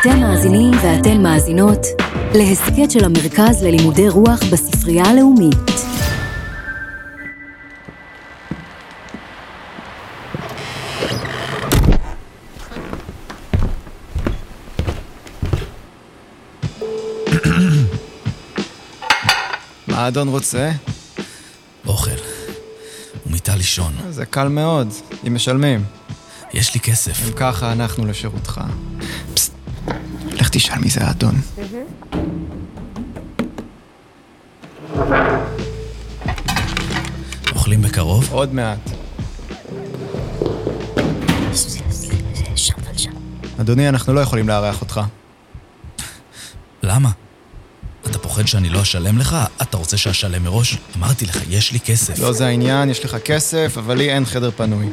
[0.00, 1.86] אתם מאזינים ואתן מאזינות
[2.34, 5.56] להסכת של המרכז ללימודי רוח בספרייה הלאומית.
[19.88, 20.70] מה האדון רוצה?
[21.86, 22.10] אוכל.
[23.26, 23.92] ומיטה לישון.
[24.10, 24.88] זה קל מאוד,
[25.26, 25.84] אם משלמים.
[26.54, 27.26] יש לי כסף.
[27.26, 28.60] אם ככה, אנחנו לשירותך.
[30.56, 31.40] תשאל מי זה האדון.
[37.54, 38.32] אוכלים בקרוב?
[38.32, 38.78] עוד מעט.
[43.60, 45.00] אדוני, אנחנו לא יכולים לארח אותך.
[46.82, 47.10] למה?
[48.06, 49.36] אתה פוחד שאני לא אשלם לך?
[49.62, 50.78] אתה רוצה שאשלם מראש?
[50.96, 52.18] אמרתי לך, יש לי כסף.
[52.18, 54.86] לא זה העניין, יש לך כסף, אבל לי אין חדר פנוי.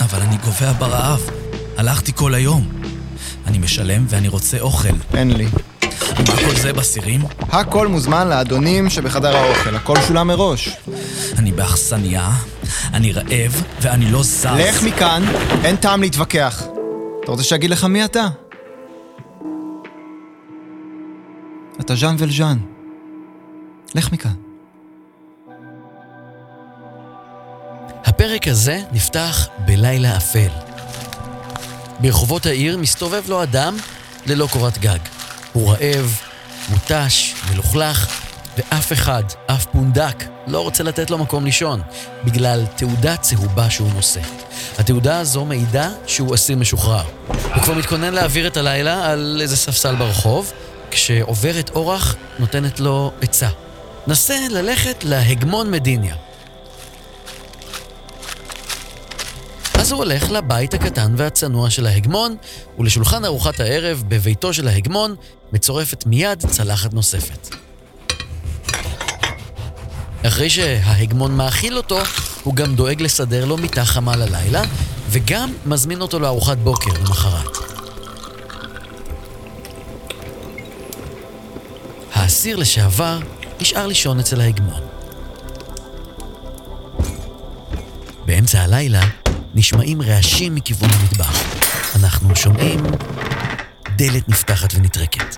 [0.00, 1.30] אבל אני גובע ברעב.
[1.76, 2.81] הלכתי כל היום.
[3.52, 4.88] אני משלם ואני רוצה אוכל.
[5.14, 5.46] אין לי.
[6.28, 7.20] מה כל זה בסירים?
[7.40, 10.76] הכל מוזמן לאדונים שבחדר האוכל, הכל שולם מראש.
[11.38, 12.30] אני באכסניה,
[12.92, 14.46] אני רעב ואני לא זז.
[14.46, 15.22] לך מכאן,
[15.64, 16.62] אין טעם להתווכח.
[17.24, 18.26] אתה רוצה שאגיד לך מי אתה?
[21.80, 22.58] אתה ז'אן ולז'אן.
[23.94, 24.34] לך מכאן.
[28.04, 30.61] הפרק הזה נפתח בלילה אפל.
[32.02, 33.76] ברחובות העיר מסתובב לו אדם
[34.26, 34.98] ללא קורת גג.
[35.52, 36.20] הוא רעב,
[36.68, 38.20] מותש, מלוכלך,
[38.58, 41.82] ואף אחד, אף פונדק, לא רוצה לתת לו מקום לישון,
[42.24, 44.20] בגלל תעודה צהובה שהוא נושא.
[44.78, 47.04] התעודה הזו מעידה שהוא אסיר משוחרר.
[47.26, 50.52] הוא כבר מתכונן להעביר את הלילה על איזה ספסל ברחוב,
[50.90, 53.48] כשעוברת אורח נותנת לו עצה.
[54.06, 56.14] נסה ללכת להגמון מדיניה.
[59.82, 62.36] אז הוא הולך לבית הקטן והצנוע של ההגמון,
[62.78, 65.14] ולשולחן ארוחת הערב בביתו של ההגמון
[65.52, 67.54] מצורפת מיד צלחת נוספת.
[70.26, 71.98] אחרי שההגמון מאכיל אותו,
[72.42, 74.62] הוא גם דואג לסדר לו מיטה חמה ללילה,
[75.08, 77.56] וגם מזמין אותו לארוחת בוקר למחרת.
[82.12, 83.18] האסיר לשעבר
[83.60, 84.80] נשאר לישון אצל ההגמון.
[88.26, 89.21] באמצע הלילה
[89.54, 91.42] נשמעים רעשים מכיוון המטבח.
[92.00, 92.80] אנחנו שומעים
[93.96, 95.36] דלת נפתחת ונטרקת.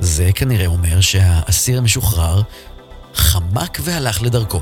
[0.00, 2.42] זה כנראה אומר שהאסיר המשוחרר
[3.14, 4.60] חמק והלך לדרכו.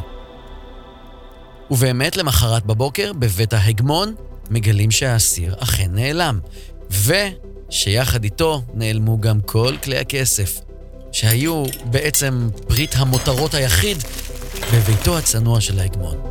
[1.71, 4.15] ובאמת למחרת בבוקר, בבית ההגמון,
[4.51, 6.39] מגלים שהאסיר אכן נעלם,
[6.91, 10.61] ושיחד איתו נעלמו גם כל כלי הכסף,
[11.13, 13.99] שהיו בעצם פריט המותרות היחיד
[14.75, 16.28] בביתו הצנוע של ההגמון.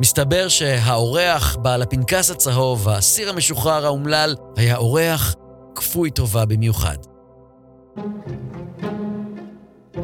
[0.00, 5.34] מסתבר שהאורח בעל הפנקס הצהוב, האסיר המשוחרר האומלל, היה אורח
[5.74, 6.96] כפוי טובה במיוחד.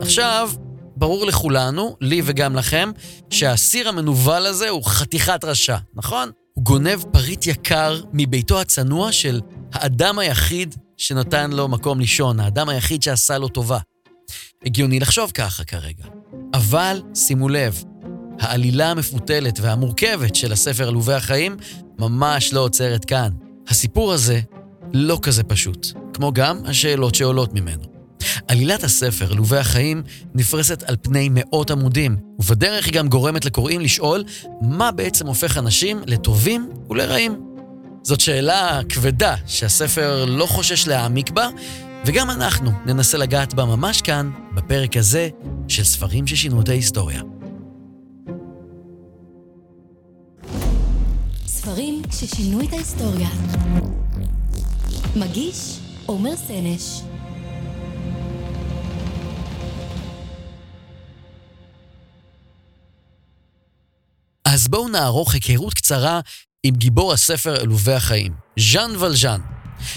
[0.00, 0.50] עכשיו,
[0.97, 2.91] ברור לכולנו, לי וגם לכם,
[3.31, 6.31] שהאסיר המנוול הזה הוא חתיכת רשע, נכון?
[6.55, 9.41] הוא גונב פריט יקר מביתו הצנוע של
[9.72, 13.78] האדם היחיד שנתן לו מקום לישון, האדם היחיד שעשה לו טובה.
[14.65, 16.05] הגיוני לחשוב ככה כרגע.
[16.55, 17.84] אבל שימו לב,
[18.41, 21.56] העלילה המפותלת והמורכבת של הספר עלובי החיים
[21.99, 23.31] ממש לא עוצרת כאן.
[23.69, 24.41] הסיפור הזה
[24.93, 27.82] לא כזה פשוט, כמו גם השאלות שעולות ממנו.
[28.49, 30.03] עלילת הספר, עלובי החיים,
[30.34, 34.25] נפרסת על פני מאות עמודים, ובדרך היא גם גורמת לקוראים לשאול
[34.60, 37.41] מה בעצם הופך אנשים לטובים ולרעים.
[38.03, 41.49] זאת שאלה כבדה שהספר לא חושש להעמיק בה,
[42.05, 45.28] וגם אנחנו ננסה לגעת בה ממש כאן, בפרק הזה
[45.69, 47.38] של ספרים ששינו את ההיסטוריה.
[51.69, 53.29] ספרים ששינו את ההיסטוריה.
[55.17, 57.01] מגיש עומר סנש.
[64.45, 66.21] אז בואו נערוך היכרות קצרה
[66.62, 69.41] עם גיבור הספר עלובי החיים, ז'אן ולז'אן.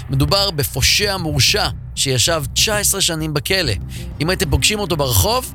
[0.10, 3.74] מדובר בפושע מורשע שישב 19 שנים בכלא.
[4.22, 5.54] אם הייתם פוגשים אותו ברחוב,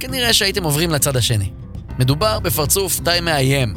[0.00, 1.50] כנראה שהייתם עוברים לצד השני.
[1.98, 3.74] מדובר בפרצוף די מאיים,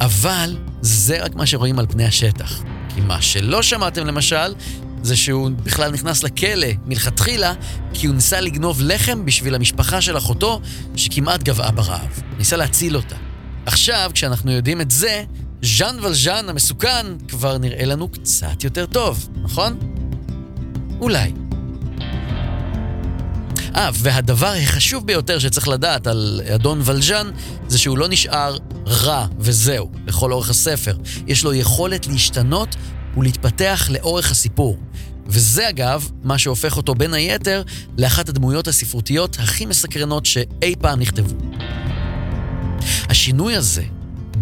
[0.00, 2.62] אבל זה רק מה שרואים על פני השטח.
[2.94, 4.54] כי מה שלא שמעתם למשל,
[5.02, 7.52] זה שהוא בכלל נכנס לכלא מלכתחילה,
[7.94, 10.60] כי הוא ניסה לגנוב לחם בשביל המשפחה של אחותו,
[10.96, 12.20] שכמעט גבעה ברעב.
[12.38, 13.16] ניסה להציל אותה.
[13.66, 15.24] עכשיו, כשאנחנו יודעים את זה,
[15.62, 19.78] ז'אן ולז'אן המסוכן כבר נראה לנו קצת יותר טוב, נכון?
[21.00, 21.32] אולי.
[23.76, 27.30] אה, והדבר החשוב ביותר שצריך לדעת על אדון ולז'אן,
[27.68, 28.56] זה שהוא לא נשאר
[28.88, 30.96] רע וזהו, לכל אורך הספר.
[31.26, 32.76] יש לו יכולת להשתנות
[33.16, 34.78] ולהתפתח לאורך הסיפור.
[35.26, 37.62] וזה אגב, מה שהופך אותו בין היתר
[37.98, 41.34] לאחת הדמויות הספרותיות הכי מסקרנות שאי פעם נכתבו.
[43.08, 43.82] השינוי הזה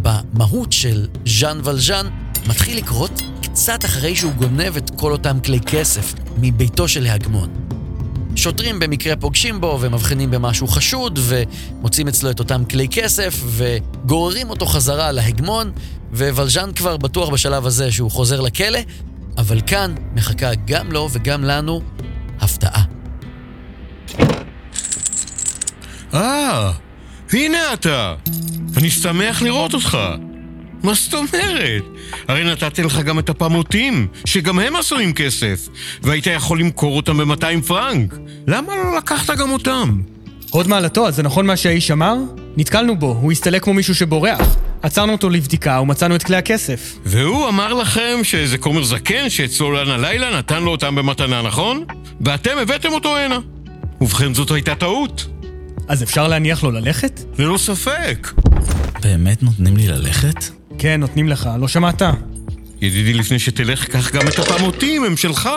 [0.02, 2.06] במהות של ז'אן ולז'אן
[2.46, 7.65] מתחיל לקרות קצת אחרי שהוא גונב את כל אותם כלי כסף מביתו של ההגמון.
[8.36, 14.66] שוטרים במקרה פוגשים בו ומבחינים במשהו חשוד ומוצאים אצלו את אותם כלי כסף וגוררים אותו
[14.66, 15.72] חזרה להגמון
[16.12, 18.78] וולז'אן כבר בטוח בשלב הזה שהוא חוזר לכלא,
[19.38, 21.80] אבל כאן מחכה גם לו וגם לנו
[22.40, 22.82] הפתעה.
[26.14, 26.72] אה,
[27.32, 28.14] הנה אתה.
[28.76, 29.98] אני שמח לראות אותך.
[30.86, 31.82] מה זאת אומרת?
[32.28, 35.68] הרי נתתי לך גם את הפמוטים, שגם הם עשויים כסף,
[36.02, 38.14] והיית יכול למכור אותם ב-200 פרנק.
[38.46, 40.00] למה לא לקחת גם אותם?
[40.50, 42.16] הוד מעלתו, אז זה נכון מה שהאיש אמר?
[42.56, 44.56] נתקלנו בו, הוא הסתלק כמו מישהו שבורח.
[44.82, 46.98] עצרנו אותו לבדיקה ומצאנו את כלי הכסף.
[47.04, 51.84] והוא אמר לכם שאיזה כומר זקן שאצלו הלילה נתן לו אותם במתנה, נכון?
[52.20, 53.38] ואתם הבאתם אותו הנה.
[54.00, 55.26] ובכן זאת הייתה טעות.
[55.88, 57.20] אז אפשר להניח לו ללכת?
[57.38, 58.28] ללא ספק.
[59.02, 60.65] באמת נותנים לי ללכת?
[60.78, 62.02] כן, נותנים לך, לא שמעת?
[62.80, 65.48] ידידי, לפני שתלך, קח גם את הפעמותים, הם שלך.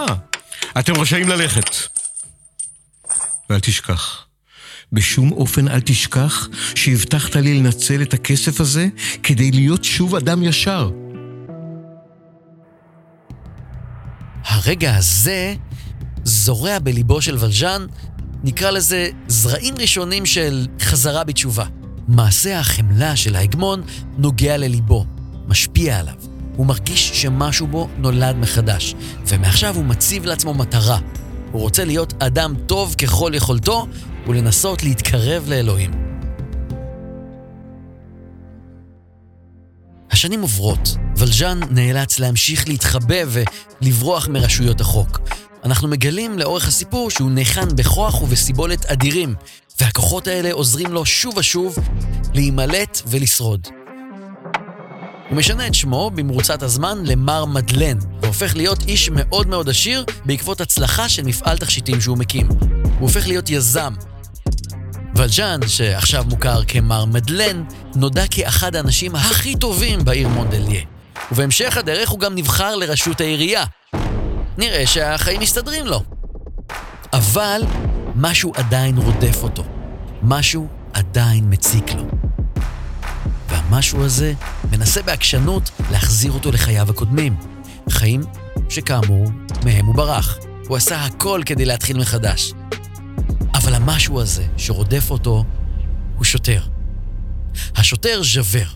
[0.80, 1.76] אתם רשאים ללכת.
[3.50, 4.26] ואל תשכח,
[4.94, 8.88] בשום אופן אל תשכח שהבטחת לי לנצל את הכסף הזה
[9.24, 10.92] כדי להיות שוב אדם ישר.
[14.46, 15.56] הרגע הזה
[16.24, 17.86] זורע בליבו של ולז'אן,
[18.44, 21.79] נקרא לזה זרעים ראשונים של חזרה בתשובה.
[22.10, 23.82] מעשה החמלה של ההגמון
[24.18, 25.06] נוגע לליבו,
[25.48, 26.14] משפיע עליו.
[26.56, 28.96] הוא מרגיש שמשהו בו נולד מחדש,
[29.28, 31.00] ומעכשיו הוא מציב לעצמו מטרה.
[31.52, 33.88] הוא רוצה להיות אדם טוב ככל יכולתו
[34.28, 35.92] ולנסות להתקרב לאלוהים.
[40.12, 43.24] השנים עוברות, ולז'אן נאלץ להמשיך להתחבא
[43.82, 45.20] ולברוח מרשויות החוק.
[45.64, 49.36] אנחנו מגלים לאורך הסיפור שהוא ניחן בכוח ובסיבולת אדירים,
[49.80, 51.76] והכוחות האלה עוזרים לו שוב ושוב
[52.34, 53.68] להימלט ולשרוד.
[55.30, 60.62] הוא משנה את שמו במרוצת הזמן למר מדלן, והופך להיות איש מאוד מאוד עשיר בעקבות
[60.62, 62.48] הצלחה של מפעל תכשיטים שהוא מקים.
[62.50, 62.60] הוא
[63.00, 63.94] הופך להיות יזם.
[65.16, 67.64] ולז'אן, שעכשיו מוכר כמר מדלן,
[67.96, 70.82] נודע כאחד האנשים הכי טובים בעיר מונדליה.
[71.32, 73.66] ובהמשך הדרך הוא גם נבחר לראשות העירייה.
[74.58, 76.04] נראה שהחיים מסתדרים לו.
[77.14, 77.62] אבל
[78.22, 79.64] משהו עדיין רודף אותו.
[80.22, 82.04] משהו עדיין מציק לו.
[83.50, 84.34] והמשהו הזה
[84.72, 87.36] מנסה בעקשנות להחזיר אותו לחייו הקודמים.
[87.90, 88.22] חיים
[88.70, 89.26] שכאמור,
[89.66, 90.38] מהם הוא ברח.
[90.68, 92.54] הוא עשה הכל כדי להתחיל מחדש.
[93.54, 95.44] אבל המשהו הזה שרודף אותו
[96.16, 96.62] הוא שוטר.
[97.76, 98.68] השוטר ז'וור.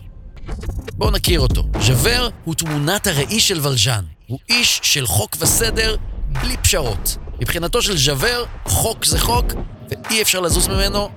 [0.94, 1.64] בואו נכיר אותו.
[1.80, 4.04] ז'וור הוא תמונת הראי של ולז'אן.
[4.26, 5.96] הוא איש של חוק וסדר
[6.42, 7.23] בלי פשרות.
[7.40, 9.46] מבחינתו של ז'וור, חוק זה חוק,
[9.90, 11.08] ואי אפשר לזוז ממנו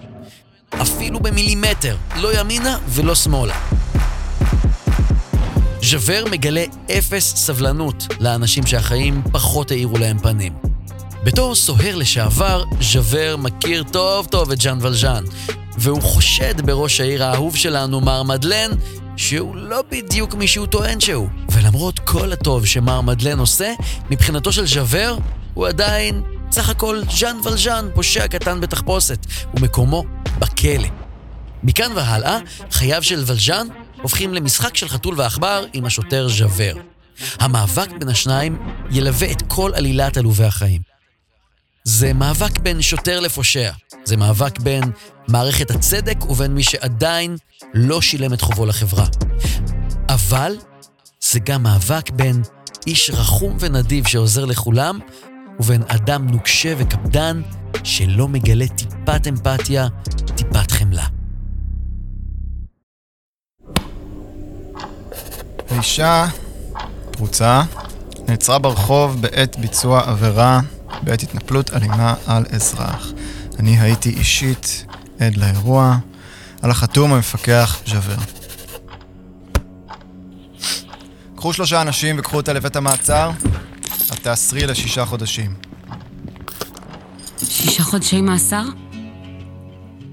[0.81, 3.55] אפילו במילימטר, לא ימינה ולא שמאלה.
[5.81, 6.63] ז'וור מגלה
[6.97, 10.53] אפס סבלנות לאנשים שהחיים פחות האירו להם פנים.
[11.23, 15.23] בתור סוהר לשעבר, ז'וור מכיר טוב טוב את ז'אן ולז'אן,
[15.77, 18.71] והוא חושד בראש העיר האהוב שלנו, מר מדלן,
[19.17, 21.27] שהוא לא בדיוק מי שהוא טוען שהוא.
[21.51, 23.73] ולמרות כל הטוב שמר מדלן עושה,
[24.11, 25.17] מבחינתו של ז'וור,
[25.57, 26.21] הוא עדיין
[26.51, 30.03] סך הכל ז'אן ולז'אן, פושע קטן בתחפושת, ומקומו
[30.39, 30.87] בכלא.
[31.63, 32.39] מכאן והלאה,
[32.71, 33.67] חייו של ולז'אן
[34.01, 36.79] הופכים למשחק של חתול ועכבר עם השוטר ז'וור.
[37.39, 38.57] המאבק בין השניים
[38.91, 40.81] ילווה את כל עלילת עלובי החיים.
[41.83, 43.71] זה מאבק בין שוטר לפושע.
[44.05, 44.83] זה מאבק בין
[45.27, 47.37] מערכת הצדק ובין מי שעדיין
[47.73, 49.05] לא שילם את חובו לחברה.
[50.09, 50.55] אבל
[51.21, 52.41] זה גם מאבק בין
[52.87, 54.99] איש רחום ונדיב שעוזר לכולם,
[55.59, 57.41] ובין אדם נוקשה וקפדן
[57.83, 59.87] שלא מגלה טיפת אמפתיה,
[60.35, 61.05] טיפת חמלה.
[65.69, 66.27] האישה
[67.11, 67.61] פרוצה
[68.27, 70.59] נעצרה ברחוב בעת ביצוע עבירה,
[71.01, 73.11] בעת התנפלות אלימה על אזרח.
[73.59, 74.85] אני הייתי אישית
[75.19, 75.97] עד לאירוע,
[76.61, 78.19] על החתום המפקח ז'וור.
[81.35, 83.31] קחו שלושה אנשים וקחו אותה לבית המעצר,
[84.27, 85.53] תאסרי לשישה חודשים.
[87.43, 88.61] שישה חודשי מאסר?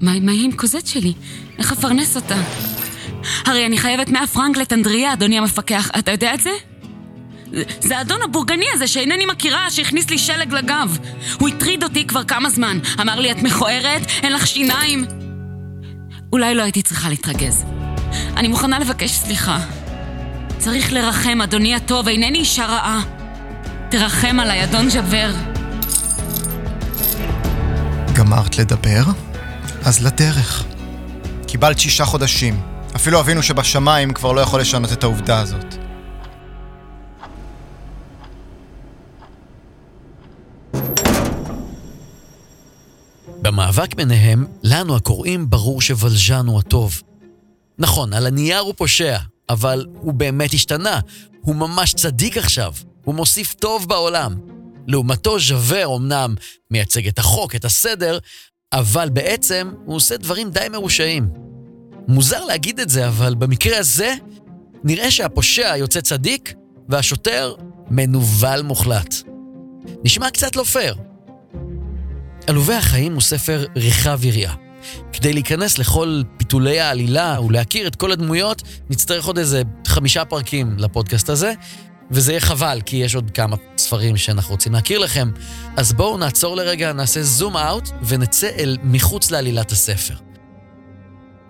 [0.01, 1.13] מה מה יהיה עם קוזט שלי?
[1.57, 2.35] איך אפרנס אותה?
[3.45, 5.89] הרי אני חייבת 100 פרנק לטנדריה, אדוני המפקח.
[5.99, 6.49] אתה יודע את זה?
[7.81, 10.97] זה- האדון הבורגני הזה שאינני מכירה, שהכניס לי שלג לגב.
[11.39, 12.79] הוא הטריד אותי כבר כמה זמן.
[13.01, 14.01] אמר לי, את מכוערת?
[14.23, 15.05] אין לך שיניים?
[16.33, 17.65] אולי לא הייתי צריכה להתרגז.
[18.37, 19.59] אני מוכנה לבקש סליחה.
[20.57, 23.14] צריך לרחם, אדוני הטוב, אינני אישה רעה.
[23.89, 25.31] תרחם עליי, אדון ג'בר.
[28.13, 29.03] גמרת לדבר?
[29.85, 30.65] אז לדרך.
[31.47, 32.61] קיבלת שישה חודשים.
[32.95, 35.75] אפילו אבינו שבשמיים כבר לא יכול לשנות את העובדה הזאת.
[43.41, 47.01] במאבק ביניהם, לנו הקוראים ברור שוולז'אן הוא הטוב.
[47.79, 49.17] נכון, על הנייר הוא פושע,
[49.49, 50.99] אבל הוא באמת השתנה.
[51.41, 52.73] הוא ממש צדיק עכשיו.
[53.05, 54.35] הוא מוסיף טוב בעולם.
[54.87, 56.35] לעומתו, ז'וור אמנם
[56.71, 58.19] מייצג את החוק, את הסדר,
[58.73, 61.29] אבל בעצם הוא עושה דברים די מרושעים.
[62.07, 64.13] מוזר להגיד את זה, אבל במקרה הזה,
[64.83, 66.53] נראה שהפושע יוצא צדיק,
[66.89, 67.55] והשוטר
[67.89, 69.15] מנוול מוחלט.
[70.03, 70.95] נשמע קצת לא פייר.
[72.47, 74.55] עלובי החיים הוא ספר רחב יריעה.
[75.13, 81.29] כדי להיכנס לכל פיתולי העלילה ולהכיר את כל הדמויות, נצטרך עוד איזה חמישה פרקים לפודקאסט
[81.29, 81.53] הזה,
[82.11, 85.31] וזה יהיה חבל, כי יש עוד כמה ספרים שאנחנו רוצים להכיר לכם.
[85.77, 90.15] אז בואו נעצור לרגע, נעשה זום אאוט ונצא אל מחוץ לעלילת הספר.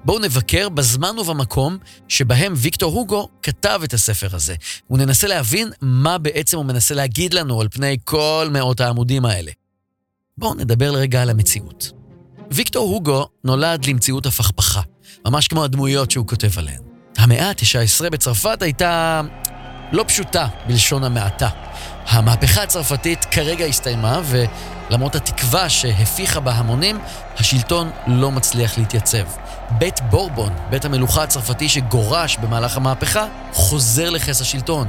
[0.05, 4.55] בואו נבקר בזמן ובמקום שבהם ויקטור הוגו כתב את הספר הזה,
[4.89, 9.51] וננסה להבין מה בעצם הוא מנסה להגיד לנו על פני כל מאות העמודים האלה.
[10.38, 11.91] בואו נדבר לרגע על המציאות.
[12.51, 14.81] ויקטור הוגו נולד למציאות הפכפכה,
[15.25, 16.81] ממש כמו הדמויות שהוא כותב עליהן.
[17.17, 19.21] המאה ה-19 בצרפת הייתה
[19.92, 21.50] לא פשוטה, בלשון המעטה.
[22.08, 27.00] המהפכה הצרפתית כרגע הסתיימה, ולמרות התקווה שהפיחה בה המונים,
[27.38, 29.24] השלטון לא מצליח להתייצב.
[29.72, 34.88] בית בורבון, בית המלוכה הצרפתי שגורש במהלך המהפכה, חוזר לכס השלטון.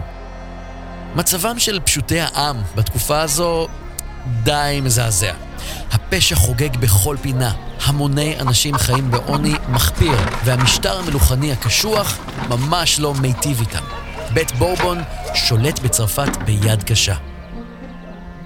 [1.15, 3.69] מצבם של פשוטי העם בתקופה הזו
[4.43, 5.33] די מזעזע.
[5.93, 7.53] הפשע חוגג בכל פינה,
[7.85, 14.05] המוני אנשים חיים בעוני מחפיר, והמשטר המלוכני הקשוח ממש לא מיטיב איתם.
[14.35, 14.99] בית בורבון
[15.35, 17.14] שולט בצרפת ביד קשה.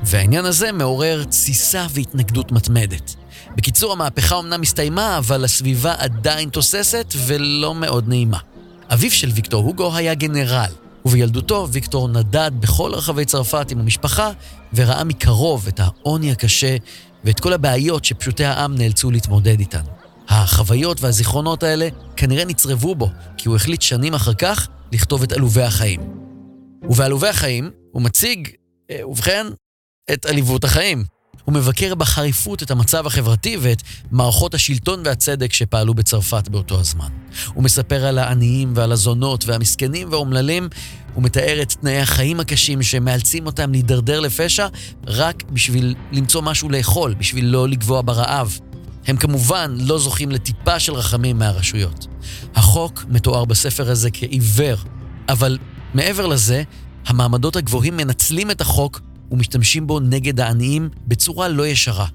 [0.05, 3.15] והעניין הזה מעורר תסיסה והתנגדות מתמדת.
[3.57, 8.39] בקיצור, המהפכה אמנם הסתיימה, אבל הסביבה עדיין תוססת ולא מאוד נעימה.
[8.93, 10.73] אביו של ויקטור הוגו היה גנרל,
[11.05, 14.31] ובילדותו ויקטור נדד בכל רחבי צרפת עם המשפחה,
[14.75, 16.77] וראה מקרוב את העוני הקשה
[17.25, 19.83] ואת כל הבעיות שפשוטי העם נאלצו להתמודד איתן.
[20.29, 25.63] החוויות והזיכרונות האלה כנראה נצרבו בו, כי הוא החליט שנים אחר כך לכתוב את עלובי
[25.63, 26.01] החיים.
[26.83, 28.49] ובעלובי החיים הוא מציג,
[28.91, 29.47] אה, ובכן,
[30.13, 31.05] את עליבות החיים.
[31.45, 37.09] הוא מבקר בחריפות את המצב החברתי ואת מערכות השלטון והצדק שפעלו בצרפת באותו הזמן.
[37.55, 40.69] הוא מספר על העניים ועל הזונות והמסכנים והאומללים,
[41.15, 44.67] הוא מתאר את תנאי החיים הקשים שמאלצים אותם להידרדר לפשע
[45.07, 48.59] רק בשביל למצוא משהו לאכול, בשביל לא לגבוה ברעב.
[49.07, 52.07] הם כמובן לא זוכים לטיפה של רחמים מהרשויות.
[52.55, 54.77] החוק מתואר בספר הזה כעיוור,
[55.29, 55.59] אבל
[55.95, 56.63] מעבר לזה,
[57.07, 62.07] המעמדות הגבוהים מנצלים את החוק ומשתמשים בו נגד העניים בצורה לא ישרה.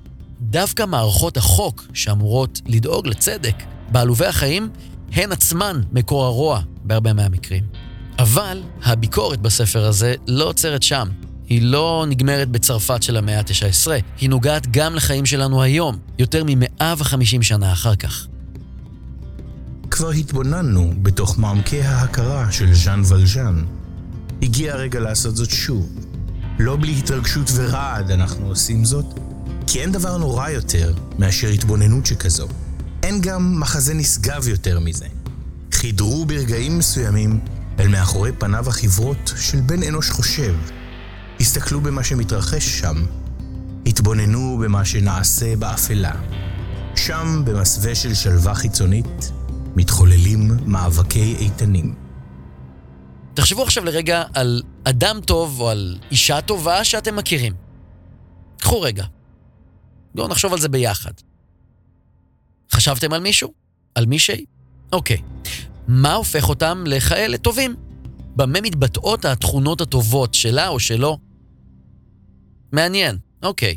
[0.41, 3.55] דווקא מערכות החוק, שאמורות לדאוג לצדק
[3.91, 4.69] בעלובי החיים,
[5.11, 7.63] הן עצמן מקור הרוע בהרבה מהמקרים.
[8.19, 11.07] אבל הביקורת בספר הזה לא עוצרת שם.
[11.49, 13.87] היא לא נגמרת בצרפת של המאה ה-19,
[14.19, 18.27] היא נוגעת גם לחיים שלנו היום, יותר מ-150 שנה אחר כך.
[19.91, 23.63] כבר התבוננו בתוך מעמקי ההכרה של ז'אן ולז'אן.
[24.41, 25.89] הגיע הרגע לעשות זאת שוב.
[26.59, 29.05] לא בלי התרגשות ורעד אנחנו עושים זאת,
[29.67, 32.47] כי אין דבר נורא יותר מאשר התבוננות שכזו.
[33.03, 35.05] אין גם מחזה נשגב יותר מזה.
[35.71, 37.39] חידרו ברגעים מסוימים
[37.79, 40.55] אל מאחורי פניו החברות של בן אנוש חושב.
[41.39, 43.05] הסתכלו במה שמתרחש שם.
[43.85, 46.11] התבוננו במה שנעשה באפלה.
[46.95, 49.31] שם, במסווה של שלווה חיצונית,
[49.75, 51.95] מתחוללים מאבקי איתנים.
[53.33, 57.53] תחשבו עכשיו לרגע על אדם טוב או על אישה טובה שאתם מכירים.
[58.59, 59.05] קחו רגע.
[60.15, 61.11] בואו נחשוב על זה ביחד.
[62.71, 63.53] חשבתם על מישהו?
[63.95, 64.45] על מישהי?
[64.93, 65.17] אוקיי.
[65.87, 67.75] מה הופך אותם לכאלה טובים?
[68.35, 71.24] במה מתבטאות התכונות הטובות שלה או שלו?
[72.75, 73.75] מעניין, אוקיי.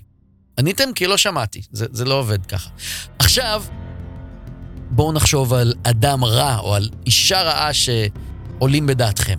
[0.59, 2.71] עניתם כי לא שמעתי, זה, זה לא עובד ככה.
[3.19, 3.65] עכשיו,
[4.91, 9.39] בואו נחשוב על אדם רע או על אישה רעה שעולים בדעתכם.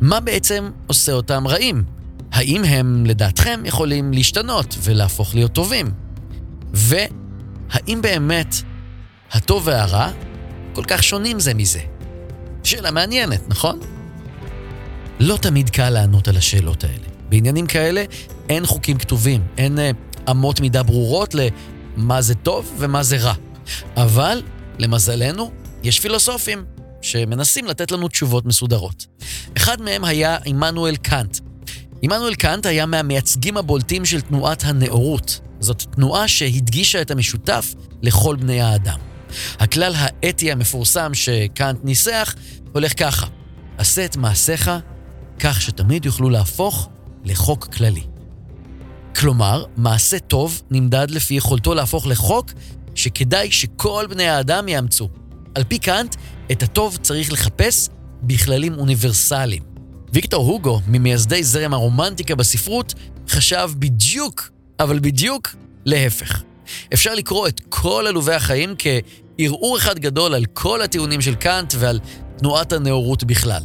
[0.00, 1.84] מה בעצם עושה אותם רעים?
[2.32, 5.92] האם הם, לדעתכם, יכולים להשתנות ולהפוך להיות טובים?
[6.72, 8.54] והאם באמת
[9.32, 10.10] הטוב והרע
[10.74, 11.80] כל כך שונים זה מזה?
[12.64, 13.80] שאלה מעניינת, נכון?
[15.20, 17.09] לא תמיד קל לענות על השאלות האלה.
[17.30, 18.04] בעניינים כאלה
[18.48, 19.90] אין חוקים כתובים, אין אה,
[20.30, 21.34] אמות מידה ברורות
[21.96, 23.34] למה זה טוב ומה זה רע.
[23.96, 24.42] אבל,
[24.78, 25.50] למזלנו,
[25.82, 26.64] יש פילוסופים,
[27.02, 29.06] שמנסים לתת לנו תשובות מסודרות.
[29.56, 31.38] אחד מהם היה עמנואל קאנט.
[32.02, 35.40] עמנואל קאנט היה מהמייצגים הבולטים של תנועת הנאורות.
[35.60, 38.98] זאת תנועה שהדגישה את המשותף לכל בני האדם.
[39.58, 42.34] הכלל האתי המפורסם שקאנט ניסח
[42.72, 43.26] הולך ככה:
[43.78, 44.70] עשה את מעשיך
[45.38, 46.88] כך שתמיד יוכלו להפוך
[47.24, 48.02] לחוק כללי.
[49.16, 52.50] כלומר, מעשה טוב נמדד לפי יכולתו להפוך לחוק
[52.94, 55.08] שכדאי שכל בני האדם יאמצו.
[55.54, 56.16] על פי קאנט,
[56.52, 57.88] את הטוב צריך לחפש
[58.22, 59.62] בכללים אוניברסליים.
[60.12, 62.94] ויקטור הוגו, ממייסדי זרם הרומנטיקה בספרות,
[63.28, 64.50] חשב בדיוק,
[64.80, 66.42] אבל בדיוק, להפך.
[66.92, 72.00] אפשר לקרוא את כל עלובי החיים כערעור אחד גדול על כל הטיעונים של קאנט ועל
[72.38, 73.62] תנועת הנאורות בכלל.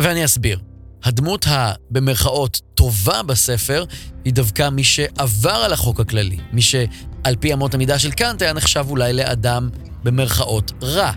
[0.00, 0.58] ואני אסביר.
[1.04, 3.84] הדמות הבמרכאות טובה בספר
[4.24, 8.52] היא דווקא מי שעבר על החוק הכללי, מי שעל פי אמות המידה של קאנט היה
[8.52, 9.70] נחשב אולי לאדם
[10.02, 11.12] במרכאות רע.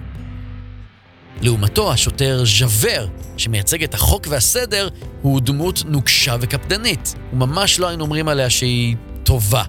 [1.42, 4.90] לעומתו, השוטר ז'אבר, שמייצג את החוק והסדר,
[5.22, 7.16] הוא דמות נוקשה וקפדנית.
[7.34, 9.64] וממש לא היינו אומרים עליה שהיא טובה.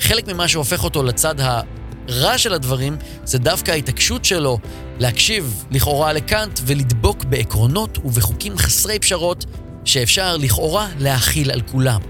[0.00, 1.34] חלק ממה שהופך אותו לצד
[2.08, 4.58] הרע של הדברים, זה דווקא ההתעקשות שלו
[4.98, 9.44] להקשיב לכאורה לקאנט ולדבוק בעקרונות ובחוקים חסרי פשרות
[9.84, 12.00] שאפשר לכאורה להכיל על כולם.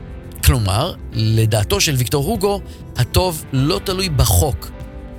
[0.44, 2.60] כלומר, לדעתו של ויקטור הוגו,
[2.96, 4.70] הטוב לא תלוי בחוק,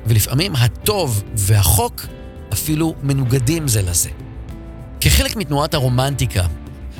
[0.05, 2.05] ולפעמים הטוב והחוק
[2.53, 4.09] אפילו מנוגדים זה לזה.
[5.01, 6.45] כחלק מתנועת הרומנטיקה,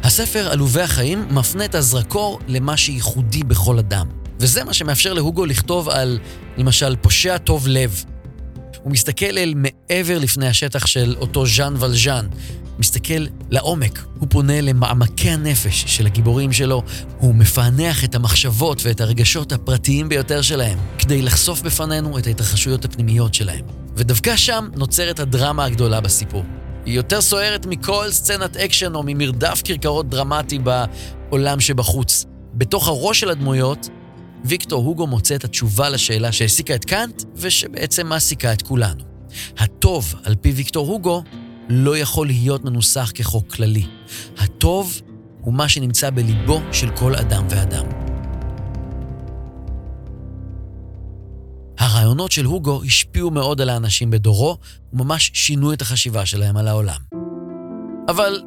[0.04, 4.23] הספר עלובי החיים מפנה את הזרקור למה שייחודי בכל אדם.
[4.44, 6.20] וזה מה שמאפשר להוגו לכתוב על,
[6.58, 8.04] למשל, פושע טוב לב.
[8.82, 12.28] הוא מסתכל אל מעבר לפני השטח של אותו ז'אן ולז'אן,
[12.80, 16.84] מסתכל לעומק, הוא פונה למעמקי הנפש של הגיבורים שלו,
[17.20, 23.34] הוא מפענח את המחשבות ואת הרגשות הפרטיים ביותר שלהם, כדי לחשוף בפנינו את ההתרחשויות הפנימיות
[23.34, 23.66] שלהם.
[23.96, 26.44] ודווקא שם נוצרת הדרמה הגדולה בסיפור.
[26.86, 32.26] היא יותר סוערת מכל סצנת אקשן או ממרדף כרכרות דרמטי בעולם שבחוץ.
[32.54, 33.90] בתוך הראש של הדמויות,
[34.46, 39.04] ויקטור הוגו מוצא את התשובה לשאלה שהעסיקה את קאנט ושבעצם מעסיקה את כולנו.
[39.58, 41.24] הטוב, על פי ויקטור הוגו,
[41.70, 43.86] לא יכול להיות מנוסח כחוק כללי.
[44.38, 45.02] הטוב
[45.42, 47.86] הוא מה שנמצא בליבו של כל אדם ואדם.
[51.78, 54.58] הרעיונות של הוגו השפיעו מאוד על האנשים בדורו,
[54.94, 57.00] וממש שינו את החשיבה שלהם על העולם.
[58.10, 58.42] אבל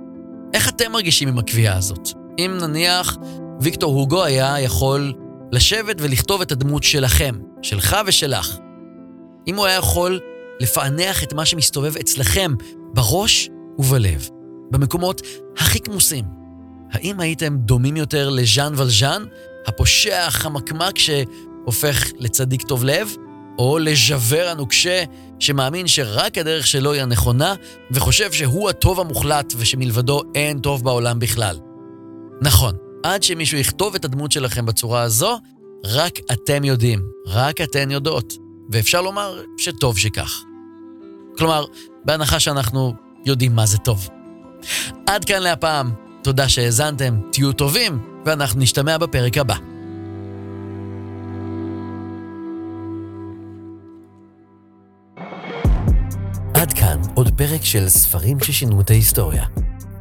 [0.55, 2.09] איך אתם מרגישים עם הקביעה הזאת?
[2.39, 3.17] אם נניח
[3.61, 5.13] ויקטור הוגו היה יכול
[5.53, 8.57] לשבת ולכתוב את הדמות שלכם, שלך ושלך.
[9.47, 10.21] אם הוא היה יכול
[10.61, 12.55] לפענח את מה שמסתובב אצלכם
[12.95, 14.29] בראש ובלב,
[14.71, 15.23] במקומות
[15.59, 16.25] הכי כמוסים.
[16.93, 19.25] האם הייתם דומים יותר לז'אן ולז'אן,
[19.67, 23.15] הפושע החמקמק שהופך לצדיק טוב לב,
[23.59, 25.05] או לז'אבר הנוקשה
[25.39, 27.55] שמאמין שרק הדרך שלו היא הנכונה,
[27.91, 31.59] וחושב שהוא הטוב המוחלט ושמלבדו אין טוב בעולם בכלל?
[32.43, 35.39] נכון, עד שמישהו יכתוב את הדמות שלכם בצורה הזו,
[35.85, 38.33] רק אתם יודעים, רק אתן יודעות,
[38.71, 40.43] ואפשר לומר שטוב שכך.
[41.39, 41.65] כלומר,
[42.05, 44.09] בהנחה שאנחנו יודעים מה זה טוב.
[45.07, 45.91] עד כאן להפעם,
[46.23, 49.57] תודה שהאזנתם, תהיו טובים, ואנחנו נשתמע בפרק הבא.
[56.55, 59.47] עד כאן עוד פרק של ספרים ששינו את ההיסטוריה.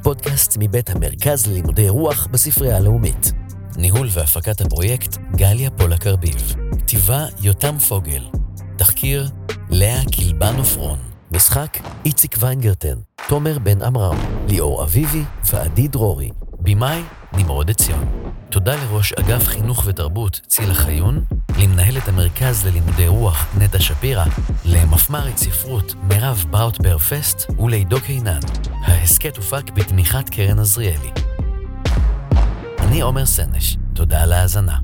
[0.06, 3.32] פודקאסט מבית המרכז ללימודי רוח בספרייה הלאומית.
[3.76, 6.54] ניהול והפקת הפרויקט גליה פולק ארביב.
[6.78, 8.22] כתיבה יותם פוגל.
[8.76, 9.28] תחקיר
[9.70, 10.98] לאה קילבן עופרון.
[11.30, 12.94] משחק איציק ויינגרטן,
[13.28, 14.16] תומר בן עמרם,
[14.48, 16.30] ליאור אביבי ועדי דרורי.
[16.66, 17.02] במאי
[17.32, 18.04] נמרוד עציון.
[18.50, 21.24] תודה לראש אגף חינוך ותרבות צילה חיון,
[21.58, 24.24] למנהלת המרכז ללימודי רוח נטע שפירא,
[24.64, 28.40] למפמ"רית ספרות מירב בראוטבר פסט ולעידו קינן.
[28.84, 31.10] ההסכת הופק בתמיכת קרן עזריאלי.
[32.78, 34.78] אני עומר סנש, תודה על ההאזנה.